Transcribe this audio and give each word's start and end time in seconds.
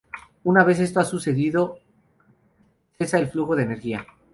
Una 0.45 0.63
vez 0.63 0.79
esto 0.79 0.99
ha 0.99 1.05
sucedido, 1.05 1.77
cesa 2.97 3.19
el 3.19 3.27
flujo 3.29 3.55
de 3.55 3.61
energía. 3.69 4.03